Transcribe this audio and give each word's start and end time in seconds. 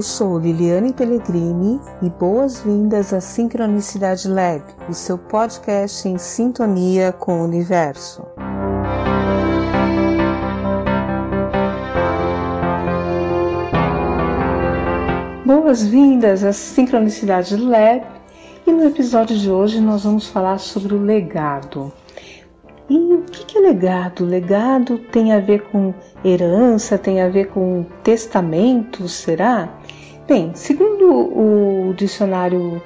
Eu 0.00 0.04
sou 0.04 0.38
Liliane 0.38 0.94
Pellegrini 0.94 1.78
e 2.00 2.08
boas-vindas 2.08 3.12
à 3.12 3.20
Sincronicidade 3.20 4.28
Lab, 4.28 4.62
o 4.88 4.94
seu 4.94 5.18
podcast 5.18 6.08
em 6.08 6.16
sintonia 6.16 7.12
com 7.12 7.42
o 7.42 7.44
universo. 7.44 8.22
Boas-vindas 15.44 16.44
à 16.44 16.54
Sincronicidade 16.54 17.54
Lab 17.56 18.02
e 18.66 18.72
no 18.72 18.84
episódio 18.84 19.36
de 19.36 19.50
hoje 19.50 19.82
nós 19.82 20.04
vamos 20.04 20.28
falar 20.28 20.56
sobre 20.56 20.94
o 20.94 20.98
legado. 20.98 21.92
E 22.88 22.96
o 22.96 23.22
que 23.22 23.58
é 23.58 23.60
legado? 23.60 24.24
Legado 24.24 24.98
tem 24.98 25.32
a 25.32 25.38
ver 25.38 25.62
com 25.64 25.94
herança, 26.24 26.96
tem 26.96 27.20
a 27.20 27.28
ver 27.28 27.48
com 27.48 27.84
testamento, 28.02 29.06
será? 29.06 29.68
Bem, 30.30 30.52
segundo 30.54 31.10
o 31.10 31.92
dicionário 31.92 32.80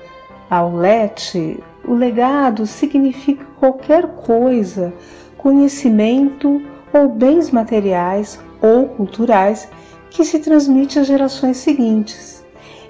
Aulete, 0.49 1.63
o 1.87 1.93
legado 1.93 2.65
significa 2.65 3.45
qualquer 3.61 4.07
coisa, 4.15 4.95
conhecimento 5.37 6.63
ou 6.91 7.07
bens 7.11 7.51
materiais 7.51 8.41
ou 8.63 8.89
culturais 8.89 9.69
que 10.09 10.25
se 10.25 10.39
transmite 10.39 10.99
às 10.99 11.07
gerações 11.07 11.59
seguintes. 11.59 12.43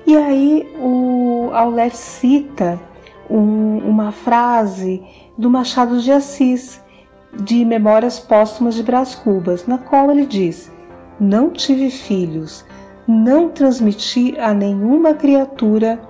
E 0.07 0.17
aí 0.17 0.73
o 0.79 1.51
Aulete 1.53 1.97
cita 1.97 2.81
um, 3.29 3.79
uma 3.79 4.13
frase 4.13 5.03
do 5.37 5.51
Machado 5.51 6.01
de 6.01 6.13
Assis, 6.13 6.81
de 7.33 7.65
Memórias 7.65 8.21
Póstumas 8.21 8.77
de 8.77 8.85
Brás 8.85 9.17
Cubas, 9.17 9.67
na 9.67 9.79
qual 9.79 10.13
ele 10.13 10.25
diz: 10.25 10.71
Não 11.19 11.51
tive 11.51 11.91
filhos, 11.91 12.65
não 13.07 13.49
transmiti 13.49 14.35
a 14.39 14.55
nenhuma 14.55 15.15
criatura 15.15 16.01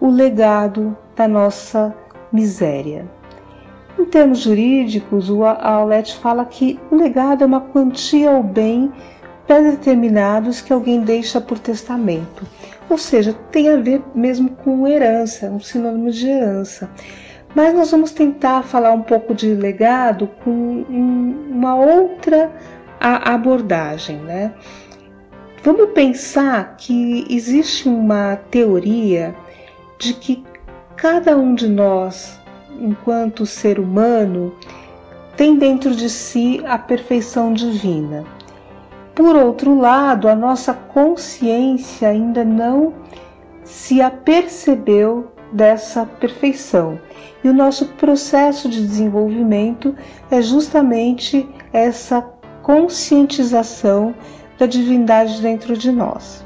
o 0.00 0.08
legado 0.08 0.96
da 1.14 1.28
nossa 1.28 1.94
miséria. 2.32 3.06
Em 3.98 4.04
termos 4.06 4.38
jurídicos, 4.38 5.28
o 5.28 5.44
Aulete 5.44 6.16
fala 6.16 6.44
que 6.44 6.80
o 6.90 6.96
legado 6.96 7.42
é 7.42 7.46
uma 7.46 7.60
quantia 7.60 8.30
ou 8.30 8.42
bem 8.42 8.90
pré-determinados 9.46 10.60
que 10.60 10.72
alguém 10.72 11.00
deixa 11.00 11.40
por 11.40 11.58
testamento. 11.58 12.46
Ou 12.88 12.96
seja, 12.96 13.34
tem 13.50 13.68
a 13.68 13.76
ver 13.76 14.02
mesmo 14.14 14.50
com 14.50 14.86
herança, 14.86 15.46
um 15.46 15.60
sinônimo 15.60 16.10
de 16.10 16.28
herança. 16.28 16.88
Mas 17.54 17.74
nós 17.74 17.90
vamos 17.90 18.12
tentar 18.12 18.62
falar 18.62 18.92
um 18.92 19.02
pouco 19.02 19.34
de 19.34 19.54
legado 19.54 20.28
com 20.44 20.84
uma 21.50 21.74
outra 21.74 22.50
abordagem, 23.00 24.18
né? 24.18 24.52
Vamos 25.62 25.90
pensar 25.90 26.76
que 26.78 27.26
existe 27.28 27.86
uma 27.86 28.36
teoria 28.50 29.36
de 29.98 30.14
que 30.14 30.42
cada 30.96 31.36
um 31.36 31.54
de 31.54 31.68
nós, 31.68 32.40
enquanto 32.80 33.44
ser 33.44 33.78
humano, 33.78 34.54
tem 35.36 35.56
dentro 35.56 35.94
de 35.94 36.08
si 36.08 36.62
a 36.66 36.78
perfeição 36.78 37.52
divina. 37.52 38.24
Por 39.14 39.36
outro 39.36 39.78
lado, 39.78 40.28
a 40.28 40.34
nossa 40.34 40.72
consciência 40.72 42.08
ainda 42.08 42.42
não 42.42 42.94
se 43.62 44.00
apercebeu 44.00 45.30
dessa 45.52 46.06
perfeição. 46.06 46.98
E 47.44 47.50
o 47.50 47.52
nosso 47.52 47.84
processo 47.98 48.66
de 48.66 48.80
desenvolvimento 48.80 49.94
é 50.30 50.40
justamente 50.40 51.46
essa 51.70 52.22
conscientização 52.62 54.14
da 54.60 54.66
divindade 54.66 55.40
dentro 55.40 55.74
de 55.74 55.90
nós. 55.90 56.44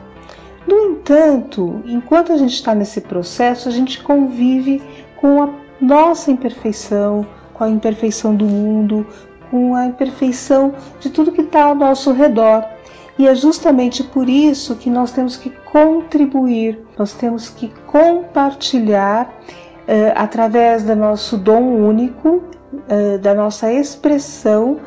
No 0.66 0.78
entanto, 0.78 1.82
enquanto 1.84 2.32
a 2.32 2.36
gente 2.36 2.54
está 2.54 2.72
nesse 2.74 3.00
processo, 3.00 3.68
a 3.68 3.72
gente 3.72 4.02
convive 4.02 4.80
com 5.16 5.42
a 5.42 5.50
nossa 5.80 6.30
imperfeição, 6.30 7.26
com 7.52 7.64
a 7.64 7.68
imperfeição 7.68 8.34
do 8.34 8.46
mundo, 8.46 9.04
com 9.50 9.74
a 9.74 9.86
imperfeição 9.86 10.74
de 11.00 11.10
tudo 11.10 11.32
que 11.32 11.42
está 11.42 11.64
ao 11.64 11.74
nosso 11.74 12.12
redor. 12.12 12.64
E 13.18 13.26
é 13.26 13.34
justamente 13.34 14.02
por 14.04 14.28
isso 14.28 14.76
que 14.76 14.88
nós 14.88 15.10
temos 15.10 15.36
que 15.36 15.50
contribuir, 15.50 16.78
nós 16.96 17.12
temos 17.12 17.48
que 17.48 17.68
compartilhar 17.86 19.32
eh, 19.86 20.12
através 20.16 20.84
do 20.84 20.96
nosso 20.96 21.36
dom 21.36 21.62
único, 21.62 22.42
eh, 22.88 23.18
da 23.18 23.34
nossa 23.34 23.72
expressão, 23.72 24.80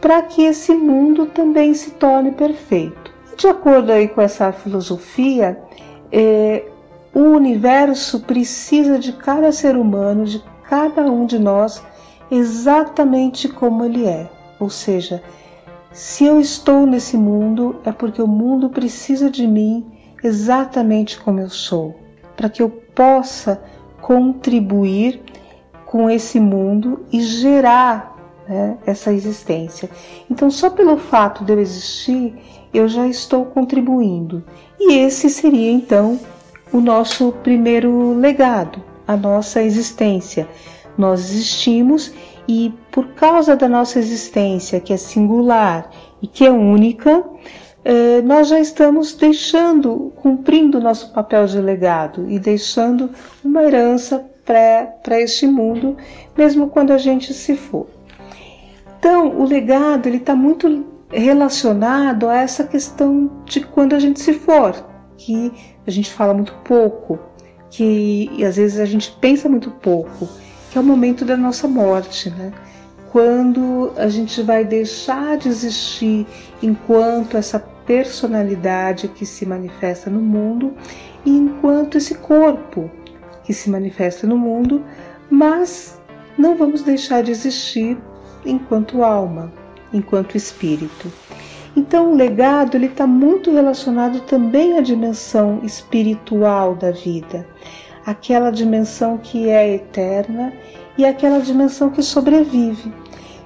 para 0.00 0.22
que 0.22 0.42
esse 0.42 0.74
mundo 0.74 1.26
também 1.26 1.74
se 1.74 1.92
torne 1.92 2.30
perfeito. 2.32 3.12
De 3.36 3.46
acordo 3.46 3.92
aí 3.92 4.08
com 4.08 4.20
essa 4.20 4.52
filosofia, 4.52 5.60
eh, 6.12 6.64
o 7.14 7.20
universo 7.20 8.20
precisa 8.20 8.98
de 8.98 9.12
cada 9.12 9.52
ser 9.52 9.76
humano, 9.76 10.24
de 10.24 10.42
cada 10.68 11.02
um 11.02 11.26
de 11.26 11.38
nós, 11.38 11.82
exatamente 12.30 13.48
como 13.48 13.84
ele 13.84 14.06
é, 14.06 14.28
ou 14.58 14.70
seja, 14.70 15.22
se 15.92 16.24
eu 16.24 16.40
estou 16.40 16.86
nesse 16.86 17.16
mundo, 17.16 17.80
é 17.84 17.90
porque 17.90 18.22
o 18.22 18.26
mundo 18.26 18.70
precisa 18.70 19.28
de 19.28 19.46
mim 19.46 19.84
exatamente 20.22 21.18
como 21.18 21.40
eu 21.40 21.50
sou, 21.50 21.96
para 22.36 22.48
que 22.48 22.62
eu 22.62 22.70
possa 22.70 23.60
contribuir 24.00 25.20
com 25.84 26.08
esse 26.08 26.38
mundo 26.38 27.04
e 27.12 27.20
gerar 27.20 28.16
né, 28.48 28.76
essa 28.86 29.12
existência. 29.12 29.88
Então, 30.30 30.50
só 30.50 30.70
pelo 30.70 30.96
fato 30.96 31.44
de 31.44 31.52
eu 31.52 31.60
existir, 31.60 32.34
eu 32.72 32.88
já 32.88 33.06
estou 33.06 33.44
contribuindo. 33.46 34.44
E 34.78 34.94
esse 34.94 35.28
seria 35.28 35.70
então 35.70 36.18
o 36.72 36.80
nosso 36.80 37.32
primeiro 37.42 38.14
legado, 38.14 38.82
a 39.06 39.16
nossa 39.16 39.62
existência. 39.62 40.48
Nós 40.96 41.20
existimos 41.30 42.12
e 42.48 42.72
por 42.90 43.08
causa 43.08 43.56
da 43.56 43.68
nossa 43.68 43.98
existência, 43.98 44.80
que 44.80 44.92
é 44.92 44.96
singular 44.96 45.90
e 46.20 46.26
que 46.26 46.44
é 46.44 46.50
única, 46.50 47.24
eh, 47.84 48.20
nós 48.22 48.48
já 48.48 48.60
estamos 48.60 49.14
deixando, 49.14 50.12
cumprindo 50.16 50.78
o 50.78 50.80
nosso 50.80 51.12
papel 51.12 51.46
de 51.46 51.60
legado 51.60 52.30
e 52.30 52.38
deixando 52.38 53.10
uma 53.44 53.62
herança 53.62 54.24
para 54.44 55.20
este 55.20 55.46
mundo, 55.46 55.96
mesmo 56.36 56.68
quando 56.68 56.92
a 56.92 56.98
gente 56.98 57.32
se 57.32 57.54
for. 57.54 57.86
Então, 59.00 59.40
o 59.40 59.46
legado 59.46 60.06
ele 60.06 60.18
está 60.18 60.36
muito 60.36 60.84
relacionado 61.10 62.28
a 62.28 62.36
essa 62.36 62.64
questão 62.64 63.42
de 63.46 63.60
quando 63.60 63.94
a 63.94 63.98
gente 63.98 64.20
se 64.20 64.34
for, 64.34 64.74
que 65.16 65.50
a 65.86 65.90
gente 65.90 66.12
fala 66.12 66.34
muito 66.34 66.52
pouco, 66.62 67.18
que 67.70 68.30
às 68.44 68.56
vezes 68.56 68.78
a 68.78 68.84
gente 68.84 69.10
pensa 69.18 69.48
muito 69.48 69.70
pouco 69.70 70.28
que 70.70 70.78
é 70.78 70.80
o 70.80 70.84
momento 70.84 71.24
da 71.24 71.36
nossa 71.36 71.66
morte, 71.66 72.30
né? 72.30 72.52
Quando 73.10 73.92
a 73.96 74.08
gente 74.08 74.40
vai 74.42 74.64
deixar 74.64 75.36
de 75.36 75.48
existir 75.48 76.26
enquanto 76.62 77.36
essa 77.36 77.58
personalidade 77.58 79.08
que 79.08 79.26
se 79.26 79.44
manifesta 79.44 80.08
no 80.08 80.20
mundo 80.20 80.74
e 81.24 81.30
enquanto 81.30 81.98
esse 81.98 82.14
corpo 82.14 82.88
que 83.42 83.52
se 83.52 83.68
manifesta 83.68 84.28
no 84.28 84.38
mundo, 84.38 84.84
mas 85.28 86.00
não 86.38 86.56
vamos 86.56 86.82
deixar 86.82 87.22
de 87.24 87.32
existir 87.32 87.98
enquanto 88.44 89.02
alma, 89.02 89.52
enquanto 89.92 90.36
espírito. 90.36 91.10
Então 91.76 92.12
o 92.12 92.16
legado 92.16 92.76
ele 92.76 92.86
está 92.86 93.06
muito 93.06 93.52
relacionado 93.52 94.20
também 94.20 94.76
à 94.76 94.80
dimensão 94.80 95.60
espiritual 95.62 96.74
da 96.74 96.90
vida 96.90 97.46
aquela 98.04 98.50
dimensão 98.50 99.18
que 99.18 99.48
é 99.48 99.74
eterna 99.74 100.52
e 100.96 101.04
aquela 101.04 101.40
dimensão 101.40 101.90
que 101.90 102.02
sobrevive. 102.02 102.92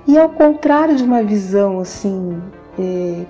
E 0.06 0.18
ao 0.18 0.28
contrário 0.28 0.96
de 0.96 1.02
uma 1.02 1.22
visão 1.22 1.80
assim 1.80 2.40
é, 2.78 3.24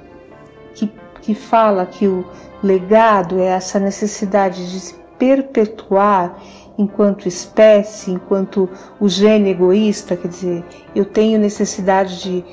que, 0.74 0.90
que 1.20 1.34
fala 1.34 1.86
que 1.86 2.06
o 2.06 2.24
legado 2.62 3.38
é 3.38 3.46
essa 3.46 3.78
necessidade 3.78 4.70
de 4.70 4.80
se 4.80 4.94
perpetuar 5.18 6.36
enquanto 6.76 7.28
espécie, 7.28 8.10
enquanto 8.10 8.68
o 8.98 9.08
gene 9.08 9.50
egoísta, 9.50 10.16
quer 10.16 10.28
dizer, 10.28 10.64
eu 10.94 11.04
tenho 11.04 11.38
necessidade 11.38 12.22
de 12.22 12.44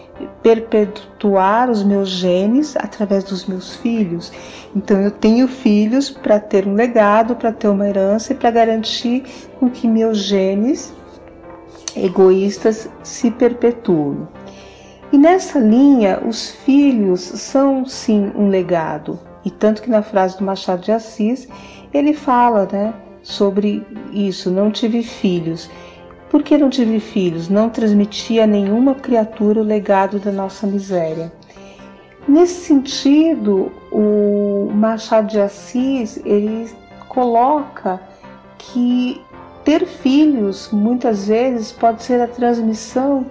perpetuar 0.43 1.69
os 1.69 1.83
meus 1.83 2.09
genes 2.09 2.75
através 2.75 3.23
dos 3.23 3.45
meus 3.45 3.75
filhos. 3.75 4.31
Então 4.75 5.01
eu 5.01 5.11
tenho 5.11 5.47
filhos 5.47 6.09
para 6.09 6.39
ter 6.39 6.67
um 6.67 6.73
legado, 6.73 7.35
para 7.35 7.51
ter 7.51 7.67
uma 7.67 7.87
herança 7.87 8.33
e 8.33 8.35
para 8.35 8.51
garantir 8.51 9.23
com 9.59 9.69
que 9.69 9.87
meus 9.87 10.19
genes 10.19 10.93
egoístas 11.95 12.89
se 13.03 13.31
perpetuem. 13.31 14.27
E 15.11 15.17
nessa 15.17 15.59
linha, 15.59 16.21
os 16.25 16.51
filhos 16.51 17.21
são 17.21 17.85
sim 17.85 18.31
um 18.35 18.47
legado. 18.47 19.19
E 19.43 19.51
tanto 19.51 19.81
que 19.81 19.89
na 19.89 20.01
frase 20.01 20.37
do 20.37 20.45
Machado 20.45 20.83
de 20.83 20.91
Assis, 20.91 21.49
ele 21.93 22.13
fala, 22.13 22.67
né? 22.71 22.93
Sobre 23.21 23.85
isso, 24.11 24.49
não 24.49 24.71
tive 24.71 25.03
filhos. 25.03 25.69
Por 26.29 26.43
que 26.43 26.57
não 26.57 26.69
tive 26.69 26.99
filhos? 26.99 27.49
Não 27.49 27.69
transmitia 27.69 28.45
a 28.45 28.47
nenhuma 28.47 28.95
criatura 28.95 29.59
o 29.59 29.63
legado 29.63 30.17
da 30.19 30.31
nossa 30.31 30.65
miséria. 30.65 31.31
Nesse 32.27 32.65
sentido, 32.65 33.71
o 33.91 34.69
Machado 34.73 35.27
de 35.27 35.39
Assis 35.39 36.21
ele 36.23 36.69
coloca 37.09 37.99
que 38.57 39.19
ter 39.65 39.85
filhos 39.85 40.69
muitas 40.71 41.27
vezes 41.27 41.71
pode 41.71 42.03
ser 42.03 42.21
a 42.21 42.27
transmissão 42.27 43.25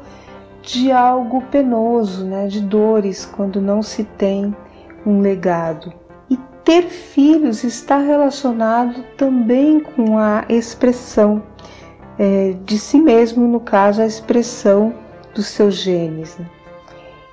de 0.62 0.92
algo 0.92 1.40
penoso, 1.50 2.24
né, 2.24 2.46
de 2.46 2.60
dores 2.60 3.24
quando 3.24 3.60
não 3.60 3.82
se 3.82 4.04
tem 4.04 4.54
um 5.06 5.20
legado. 5.20 5.92
Ter 6.70 6.88
filhos 6.88 7.64
está 7.64 7.98
relacionado 7.98 9.02
também 9.16 9.80
com 9.80 10.16
a 10.16 10.44
expressão 10.48 11.42
é, 12.16 12.54
de 12.64 12.78
si 12.78 12.96
mesmo, 12.96 13.48
no 13.48 13.58
caso, 13.58 14.00
a 14.00 14.06
expressão 14.06 14.94
dos 15.34 15.48
seus 15.48 15.74
genes. 15.74 16.38
Né? 16.38 16.46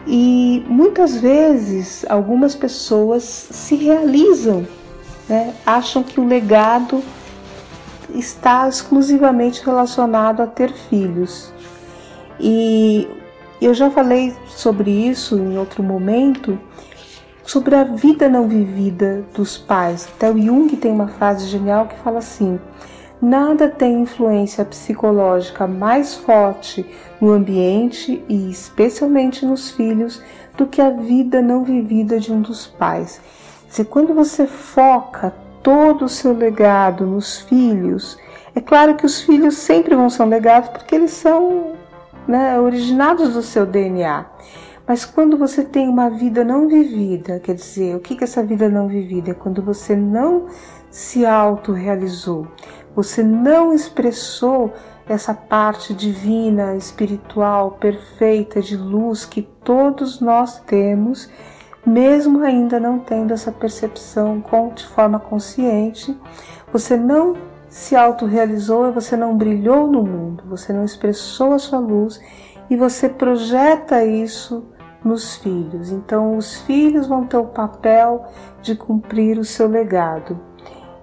E 0.07 0.66
muitas 0.68 1.18
vezes 1.18 2.04
algumas 2.10 2.56
pessoas 2.56 3.22
se 3.25 3.75
realizam, 3.75 4.68
né? 5.30 5.54
acham 5.63 6.01
que 6.01 6.19
o 6.19 6.28
legado 6.28 7.04
está 8.16 8.68
exclusivamente 8.68 9.63
relacionado 9.63 10.42
a 10.42 10.48
ter 10.48 10.74
filhos. 10.74 11.54
E 12.40 13.07
eu 13.62 13.75
já 13.75 13.92
falei 13.92 14.36
sobre 14.48 14.90
isso 14.90 15.38
em 15.38 15.60
outro 15.60 15.83
momento, 15.83 16.57
sobre 17.48 17.76
a 17.76 17.86
vida 17.86 18.28
não 18.28 18.46
vivida 18.46 19.24
dos 19.34 19.58
pais. 19.58 20.08
Até 20.14 20.30
o 20.30 20.38
Jung 20.38 20.76
tem 20.76 20.92
uma 20.92 21.08
frase 21.08 21.48
genial 21.48 21.88
que 21.88 21.98
fala 22.00 22.20
assim: 22.20 22.60
nada 23.22 23.70
tem 23.70 24.02
influência 24.02 24.66
psicológica 24.66 25.66
mais 25.66 26.14
forte 26.14 26.86
no 27.22 27.32
ambiente 27.32 28.22
e 28.28 28.52
especialmente 28.52 29.46
nos 29.46 29.72
filhos 29.72 30.22
do 30.58 30.68
que 30.68 30.82
a 30.82 30.90
vida 30.90 31.42
não 31.42 31.64
vivida 31.64 32.20
de 32.20 32.34
um 32.34 32.42
dos 32.42 32.68
pais. 32.68 33.22
Se 33.70 33.86
quando 33.86 34.14
você 34.14 34.46
foca 34.46 35.34
todo 35.64 36.06
o 36.06 36.10
seu 36.10 36.34
legado 36.34 37.06
nos 37.06 37.40
filhos, 37.40 38.18
é 38.54 38.60
claro 38.60 38.96
que 38.96 39.06
os 39.06 39.22
filhos 39.22 39.56
sempre 39.56 39.96
vão 39.96 40.10
ser 40.10 40.26
legados 40.26 40.70
porque 40.70 40.96
eles 40.96 41.12
são 41.12 41.74
né, 42.28 42.60
originados 42.60 43.34
do 43.34 43.42
seu 43.42 43.66
DNA. 43.66 44.26
Mas 44.88 45.04
quando 45.04 45.38
você 45.38 45.66
tem 45.66 45.89
uma 45.89 46.10
vida 46.10 46.45
não 46.45 46.69
vivida, 46.69 47.42
quer 47.42 47.56
dizer, 47.56 47.94
o 47.94 48.00
que 48.00 48.13
é 48.13 48.24
essa 48.24 48.42
vida 48.42 48.69
não 48.69 48.88
vivida? 48.88 49.31
É 49.31 49.34
quando 49.34 49.62
você 49.62 49.98
não 49.98 50.45
se 50.89 51.25
autorrealizou, 51.25 52.48
você 52.95 53.22
não 53.22 53.74
expressou 53.74 54.74
essa 55.06 55.34
parte 55.34 55.94
divina, 55.94 56.74
espiritual, 56.75 57.72
perfeita, 57.72 58.62
de 58.62 58.78
luz 58.78 59.25
que 59.25 59.42
todos 59.42 60.22
nós 60.22 60.62
temos, 60.62 61.30
mesmo 61.86 62.42
ainda 62.44 62.80
não 62.80 62.98
tendo 62.98 63.33
essa 63.33 63.51
percepção 63.51 64.42
de 64.74 64.88
forma 64.88 65.19
consciente, 65.19 66.18
você 66.72 66.95
não 66.95 67.36
se 67.69 67.94
autorrealizou 67.94 68.88
e 68.88 68.92
você 68.92 69.18
não 69.18 69.38
brilhou 69.38 69.86
no 69.86 70.01
mundo, 70.01 70.45
você 70.48 70.72
não 70.72 70.86
expressou 70.86 71.51
a 71.51 71.60
sua 71.60 71.80
luz 71.80 72.22
e 72.69 72.78
você 72.78 73.10
projeta 73.10 74.04
isso 74.06 74.66
nos 75.04 75.36
filhos. 75.36 75.92
Então, 75.92 76.38
os 76.38 76.58
filhos 76.62 77.08
vão 77.08 77.26
ter 77.26 77.38
o 77.38 77.46
papel 77.46 78.26
de 78.62 78.76
cumprir 78.76 79.38
o 79.38 79.46
seu 79.46 79.68
legado 79.68 80.40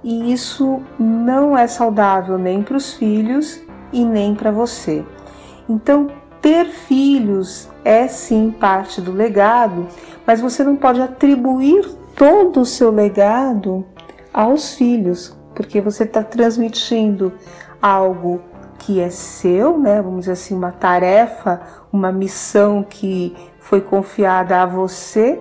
e 0.05 0.31
isso 0.33 0.83
não 0.99 1.57
é 1.57 1.67
saudável 1.67 2.37
nem 2.37 2.63
para 2.63 2.77
os 2.77 2.93
filhos 2.93 3.63
e 3.91 4.05
nem 4.05 4.35
para 4.35 4.51
você. 4.51 5.03
Então, 5.67 6.09
ter 6.43 6.67
filhos 6.67 7.71
é 7.83 8.07
sim 8.07 8.51
parte 8.51 9.01
do 9.01 9.11
legado, 9.11 9.89
mas 10.27 10.43
você 10.43 10.63
não 10.63 10.77
pode 10.77 11.01
atribuir 11.01 11.89
todo 12.15 12.61
o 12.61 12.67
seu 12.67 12.91
legado 12.91 13.85
aos 14.33 14.75
filhos, 14.75 15.35
porque 15.55 15.81
você 15.81 16.05
está 16.05 16.23
transmitindo 16.23 17.33
algo 17.81 18.43
que 18.79 19.01
é 19.01 19.11
seu, 19.11 19.79
né? 19.79 20.01
Vamos 20.03 20.21
dizer 20.21 20.33
assim, 20.33 20.55
uma 20.55 20.73
tarefa, 20.73 21.61
uma 21.93 22.13
missão 22.13 22.83
que 22.83 23.35
foi 23.59 23.81
confiada 23.81 24.63
a 24.63 24.67
você, 24.67 25.41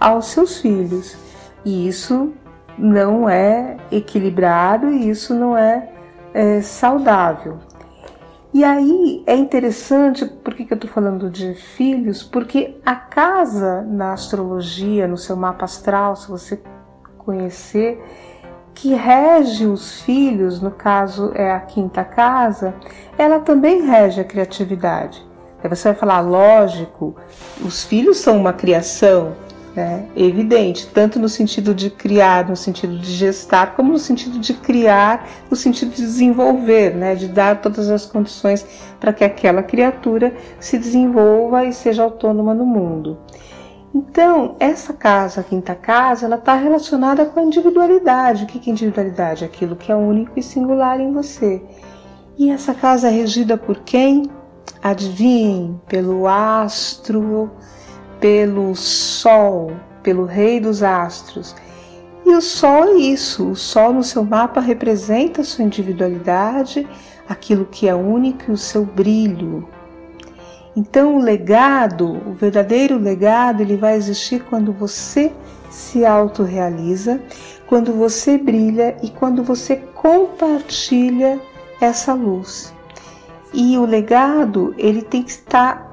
aos 0.00 0.26
seus 0.26 0.58
filhos. 0.58 1.16
E 1.64 1.88
isso 1.88 2.32
não 2.78 3.28
é 3.28 3.76
equilibrado 3.90 4.90
e 4.90 5.10
isso 5.10 5.34
não 5.34 5.56
é, 5.56 5.90
é 6.32 6.60
saudável. 6.60 7.58
E 8.52 8.64
aí 8.64 9.22
é 9.26 9.36
interessante, 9.36 10.24
por 10.24 10.54
que, 10.54 10.64
que 10.64 10.72
eu 10.72 10.76
estou 10.76 10.90
falando 10.90 11.28
de 11.28 11.54
filhos? 11.54 12.22
Porque 12.22 12.80
a 12.84 12.94
casa 12.94 13.82
na 13.82 14.14
astrologia, 14.14 15.06
no 15.06 15.18
seu 15.18 15.36
mapa 15.36 15.66
astral, 15.66 16.16
se 16.16 16.28
você 16.28 16.62
conhecer, 17.18 18.02
que 18.80 18.94
rege 18.94 19.66
os 19.66 20.00
filhos, 20.02 20.60
no 20.60 20.70
caso 20.70 21.32
é 21.34 21.50
a 21.50 21.58
quinta 21.58 22.04
casa, 22.04 22.74
ela 23.18 23.40
também 23.40 23.82
rege 23.82 24.20
a 24.20 24.24
criatividade. 24.24 25.26
Aí 25.62 25.68
você 25.68 25.88
vai 25.88 25.98
falar, 25.98 26.20
lógico, 26.20 27.16
os 27.60 27.82
filhos 27.82 28.18
são 28.18 28.38
uma 28.38 28.52
criação, 28.52 29.34
é 29.76 30.02
evidente, 30.14 30.86
tanto 30.94 31.18
no 31.18 31.28
sentido 31.28 31.74
de 31.74 31.90
criar, 31.90 32.48
no 32.48 32.54
sentido 32.54 32.96
de 32.96 33.12
gestar, 33.12 33.74
como 33.74 33.90
no 33.90 33.98
sentido 33.98 34.38
de 34.38 34.54
criar, 34.54 35.28
no 35.50 35.56
sentido 35.56 35.90
de 35.90 36.02
desenvolver, 36.02 36.94
né? 36.94 37.16
de 37.16 37.26
dar 37.26 37.60
todas 37.60 37.90
as 37.90 38.06
condições 38.06 38.64
para 39.00 39.12
que 39.12 39.24
aquela 39.24 39.62
criatura 39.62 40.32
se 40.60 40.78
desenvolva 40.78 41.64
e 41.64 41.72
seja 41.72 42.04
autônoma 42.04 42.54
no 42.54 42.64
mundo. 42.64 43.18
Então, 43.94 44.56
essa 44.60 44.92
casa, 44.92 45.40
a 45.40 45.44
quinta 45.44 45.74
casa, 45.74 46.26
ela 46.26 46.36
está 46.36 46.54
relacionada 46.54 47.24
com 47.24 47.40
a 47.40 47.42
individualidade. 47.42 48.44
O 48.44 48.46
que 48.46 48.68
é 48.68 48.72
individualidade? 48.72 49.44
Aquilo 49.44 49.76
que 49.76 49.90
é 49.90 49.96
único 49.96 50.38
e 50.38 50.42
singular 50.42 51.00
em 51.00 51.12
você. 51.12 51.62
E 52.36 52.50
essa 52.50 52.74
casa 52.74 53.08
é 53.08 53.10
regida 53.10 53.56
por 53.56 53.78
quem? 53.80 54.30
Adivinhe, 54.82 55.80
pelo 55.88 56.28
astro 56.28 57.50
pelo 58.20 58.74
Sol, 58.74 59.72
pelo 60.02 60.24
Rei 60.24 60.60
dos 60.60 60.82
Astros. 60.82 61.54
E 62.24 62.34
o 62.34 62.40
Sol 62.40 62.84
é 62.84 62.94
isso, 62.94 63.50
o 63.50 63.56
Sol 63.56 63.92
no 63.92 64.02
seu 64.02 64.24
mapa 64.24 64.60
representa 64.60 65.40
a 65.40 65.44
sua 65.44 65.64
individualidade, 65.64 66.86
aquilo 67.28 67.64
que 67.64 67.88
é 67.88 67.94
único 67.94 68.50
e 68.50 68.52
o 68.52 68.56
seu 68.56 68.84
brilho. 68.84 69.68
Então 70.78 71.16
o 71.16 71.18
legado, 71.18 72.22
o 72.24 72.34
verdadeiro 72.34 72.98
legado, 72.98 73.60
ele 73.62 73.76
vai 73.76 73.96
existir 73.96 74.44
quando 74.44 74.72
você 74.72 75.32
se 75.68 76.06
autorrealiza, 76.06 77.20
quando 77.66 77.92
você 77.92 78.38
brilha 78.38 78.96
e 79.02 79.10
quando 79.10 79.42
você 79.42 79.74
compartilha 79.74 81.40
essa 81.80 82.14
luz. 82.14 82.72
E 83.52 83.76
o 83.76 83.84
legado, 83.84 84.72
ele 84.78 85.02
tem 85.02 85.24
que 85.24 85.32
estar 85.32 85.92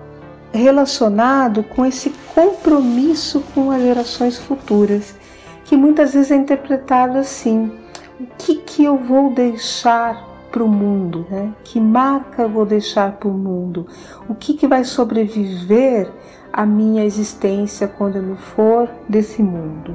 relacionado 0.54 1.64
com 1.64 1.84
esse 1.84 2.12
compromisso 2.36 3.44
com 3.56 3.72
as 3.72 3.82
gerações 3.82 4.38
futuras, 4.38 5.16
que 5.64 5.76
muitas 5.76 6.14
vezes 6.14 6.30
é 6.30 6.36
interpretado 6.36 7.18
assim: 7.18 7.72
o 8.20 8.28
que, 8.38 8.58
que 8.58 8.84
eu 8.84 8.98
vou 8.98 9.34
deixar 9.34 10.35
para 10.56 10.64
o 10.64 10.70
mundo? 10.70 11.26
Né? 11.30 11.54
Que 11.66 11.82
marca 11.82 12.48
vou 12.48 12.66
deixar 12.66 13.12
para 13.12 13.28
o 13.28 13.34
mundo? 13.34 13.86
O 14.30 14.34
que, 14.34 14.54
que 14.54 14.66
vai 14.66 14.86
sobreviver 14.86 16.10
à 16.54 16.66
minha 16.66 17.04
existência 17.04 17.90
quando 17.90 18.16
eu 18.16 18.38
for 18.38 18.90
desse 19.10 19.44
mundo? 19.44 19.94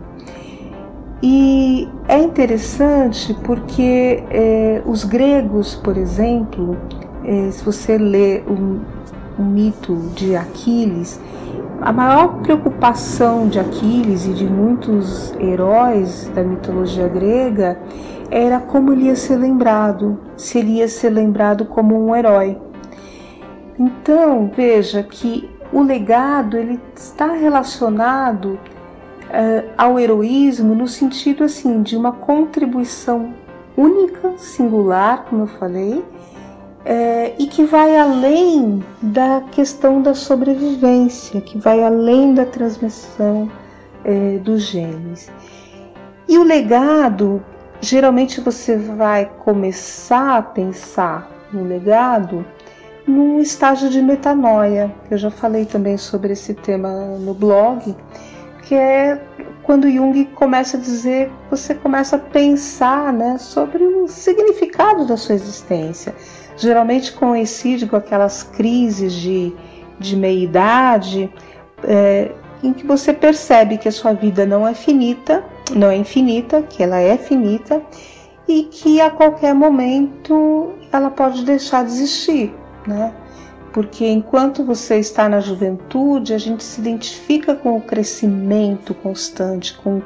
E 1.22 1.88
é 2.06 2.18
interessante 2.18 3.34
porque 3.42 4.22
é, 4.30 4.82
os 4.84 5.02
gregos, 5.04 5.74
por 5.76 5.96
exemplo, 5.96 6.76
é, 7.24 7.50
se 7.50 7.64
você 7.64 7.96
lê 7.96 8.42
o 8.46 9.00
o 9.40 9.42
mito 9.42 9.96
de 10.14 10.36
Aquiles, 10.36 11.18
a 11.80 11.92
maior 11.92 12.42
preocupação 12.42 13.48
de 13.48 13.58
Aquiles 13.58 14.26
e 14.26 14.34
de 14.34 14.44
muitos 14.44 15.32
heróis 15.40 16.30
da 16.34 16.44
mitologia 16.44 17.08
grega 17.08 17.80
era 18.30 18.60
como 18.60 18.92
ele 18.92 19.06
ia 19.06 19.16
ser 19.16 19.37
lembrado, 19.37 20.20
se 20.37 20.58
ele 20.58 20.78
ia 20.78 20.88
ser 20.88 21.10
lembrado 21.10 21.64
como 21.64 21.96
um 21.96 22.14
herói. 22.14 22.56
Então, 23.78 24.50
veja 24.54 25.02
que 25.02 25.49
o 25.72 25.82
legado 25.82 26.56
ele 26.56 26.78
está 26.94 27.32
relacionado 27.32 28.58
uh, 29.30 29.70
ao 29.76 29.99
heroísmo 29.99 30.75
no 30.75 30.87
sentido 30.87 31.44
assim 31.44 31.82
de 31.82 31.96
uma 31.96 32.12
contribuição 32.12 33.34
única, 33.76 34.34
singular, 34.37 35.25
como 35.25 35.44
eu 35.44 35.46
falei, 35.46 36.04
é, 36.84 37.34
e 37.38 37.46
que 37.46 37.64
vai 37.64 37.96
além 37.96 38.82
da 39.02 39.42
questão 39.52 40.00
da 40.00 40.14
sobrevivência, 40.14 41.40
que 41.40 41.58
vai 41.58 41.82
além 41.82 42.34
da 42.34 42.44
transmissão 42.44 43.50
é, 44.04 44.38
dos 44.38 44.62
genes. 44.62 45.30
E 46.28 46.38
o 46.38 46.42
legado, 46.42 47.42
geralmente 47.80 48.40
você 48.40 48.76
vai 48.76 49.30
começar 49.44 50.37
a 50.37 50.42
pensar 50.42 51.30
no 51.52 51.64
legado 51.64 52.44
num 53.06 53.40
estágio 53.40 53.88
de 53.88 54.00
metanoia. 54.00 54.94
Eu 55.10 55.18
já 55.18 55.30
falei 55.30 55.64
também 55.64 55.96
sobre 55.96 56.32
esse 56.32 56.54
tema 56.54 56.90
no 57.18 57.34
blog, 57.34 57.96
que 58.62 58.75
é 58.75 59.20
quando 59.62 59.90
Jung 59.90 60.25
começa 60.34 60.76
a 60.76 60.80
dizer, 60.80 61.30
você 61.49 61.75
começa 61.75 62.16
a 62.16 62.18
pensar 62.18 63.12
né, 63.12 63.38
sobre 63.38 63.84
o 63.84 64.08
significado 64.08 65.06
da 65.06 65.16
sua 65.16 65.34
existência. 65.34 66.14
Geralmente 66.56 67.12
coincide 67.12 67.87
com 67.87 67.96
aquelas 67.96 68.42
crises 68.42 69.12
de, 69.12 69.52
de 69.99 70.16
meia-idade, 70.16 71.32
é, 71.84 72.32
em 72.62 72.72
que 72.72 72.87
você 72.87 73.12
percebe 73.12 73.78
que 73.78 73.88
a 73.88 73.92
sua 73.92 74.12
vida 74.12 74.44
não 74.44 74.66
é 74.66 74.75
finita, 74.75 75.44
não 75.74 75.90
é 75.90 75.96
infinita, 75.96 76.62
que 76.62 76.82
ela 76.82 76.98
é 77.00 77.16
finita 77.16 77.82
e 78.48 78.64
que 78.64 79.00
a 79.00 79.10
qualquer 79.10 79.54
momento 79.54 80.72
ela 80.92 81.10
pode 81.10 81.44
deixar 81.44 81.84
de 81.84 81.92
existir, 81.92 82.54
né? 82.86 83.14
Porque 83.72 84.04
enquanto 84.06 84.64
você 84.64 84.98
está 84.98 85.28
na 85.28 85.38
juventude, 85.38 86.34
a 86.34 86.38
gente 86.38 86.64
se 86.64 86.80
identifica 86.80 87.54
com 87.54 87.76
o 87.76 87.80
crescimento 87.80 88.92
constante, 88.94 89.76
com 89.78 90.02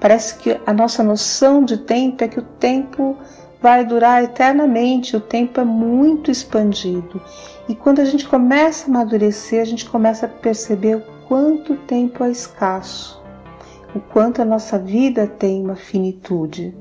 parece 0.00 0.36
que 0.36 0.60
a 0.66 0.72
nossa 0.72 1.02
noção 1.02 1.64
de 1.64 1.78
tempo 1.78 2.24
é 2.24 2.28
que 2.28 2.40
o 2.40 2.42
tempo 2.42 3.16
vai 3.64 3.82
durar 3.82 4.22
eternamente, 4.22 5.16
o 5.16 5.20
tempo 5.20 5.58
é 5.58 5.64
muito 5.64 6.30
expandido. 6.30 7.22
E 7.66 7.74
quando 7.74 8.00
a 8.00 8.04
gente 8.04 8.28
começa 8.28 8.84
a 8.84 8.88
amadurecer, 8.90 9.62
a 9.62 9.64
gente 9.64 9.88
começa 9.88 10.26
a 10.26 10.28
perceber 10.28 10.96
o 10.96 11.02
quanto 11.26 11.74
tempo 11.76 12.22
é 12.24 12.30
escasso, 12.30 13.23
o 13.94 14.00
quanto 14.00 14.42
a 14.42 14.44
nossa 14.44 14.78
vida 14.78 15.26
tem 15.26 15.62
uma 15.62 15.76
finitude. 15.76 16.74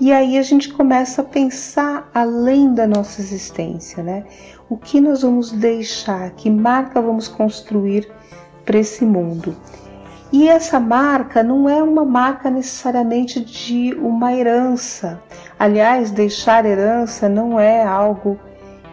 E 0.00 0.12
aí 0.12 0.38
a 0.38 0.42
gente 0.42 0.72
começa 0.72 1.22
a 1.22 1.24
pensar 1.24 2.10
além 2.12 2.74
da 2.74 2.86
nossa 2.86 3.20
existência, 3.20 4.02
né? 4.02 4.24
O 4.68 4.76
que 4.76 5.00
nós 5.00 5.22
vamos 5.22 5.52
deixar, 5.52 6.30
que 6.30 6.50
marca 6.50 7.00
vamos 7.00 7.28
construir 7.28 8.08
para 8.64 8.78
esse 8.78 9.04
mundo. 9.04 9.54
E 10.32 10.48
essa 10.48 10.80
marca 10.80 11.44
não 11.44 11.68
é 11.68 11.80
uma 11.80 12.04
marca 12.04 12.50
necessariamente 12.50 13.38
de 13.38 13.94
uma 13.94 14.34
herança. 14.34 15.22
Aliás, 15.56 16.10
deixar 16.10 16.66
herança 16.66 17.28
não 17.28 17.60
é 17.60 17.84
algo 17.84 18.38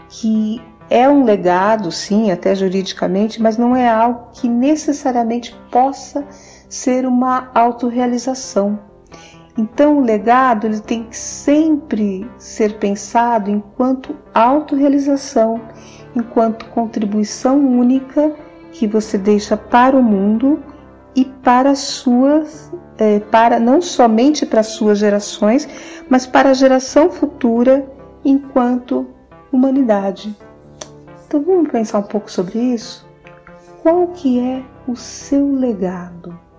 que 0.07 0.61
é 0.87 1.09
um 1.09 1.23
legado, 1.23 1.91
sim, 1.91 2.31
até 2.31 2.53
juridicamente, 2.53 3.41
mas 3.41 3.57
não 3.57 3.75
é 3.75 3.89
algo 3.89 4.27
que 4.33 4.47
necessariamente 4.47 5.55
possa 5.71 6.27
ser 6.71 7.05
uma 7.05 7.51
autorrealização. 7.53 8.79
Então, 9.57 9.97
o 9.97 10.01
legado 10.01 10.65
ele 10.65 10.79
tem 10.79 11.03
que 11.03 11.17
sempre 11.17 12.25
ser 12.37 12.77
pensado 12.79 13.51
enquanto 13.51 14.15
autorrealização, 14.33 15.59
enquanto 16.15 16.69
contribuição 16.69 17.57
única 17.59 18.33
que 18.71 18.87
você 18.87 19.17
deixa 19.17 19.57
para 19.57 19.97
o 19.97 20.01
mundo 20.01 20.63
e 21.13 21.25
para 21.25 21.75
suas, 21.75 22.71
é, 22.97 23.19
para 23.19 23.59
não 23.59 23.81
somente 23.81 24.45
para 24.45 24.63
suas 24.63 24.97
gerações, 24.97 25.67
mas 26.09 26.25
para 26.25 26.51
a 26.51 26.53
geração 26.53 27.09
futura 27.09 27.85
enquanto 28.23 29.05
humanidade. 29.51 30.33
Então 31.27 31.43
vamos 31.43 31.69
pensar 31.69 31.99
um 31.99 32.03
pouco 32.03 32.31
sobre 32.31 32.57
isso. 32.57 33.05
Qual 33.83 34.07
que 34.07 34.39
é 34.39 34.63
o 34.87 34.95
seu 34.95 35.53
legado? 35.53 36.50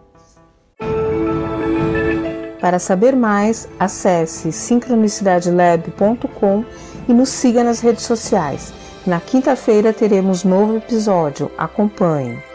Para 2.63 2.79
saber 2.79 3.15
mais, 3.17 3.69
acesse 3.77 4.53
sincronicidadelab.com 4.53 6.65
e 7.09 7.13
nos 7.13 7.31
siga 7.31 7.65
nas 7.65 7.81
redes 7.81 8.05
sociais. 8.05 8.73
Na 9.05 9.19
quinta-feira 9.19 9.93
teremos 9.93 10.45
novo 10.45 10.77
episódio. 10.77 11.51
Acompanhe. 11.59 12.52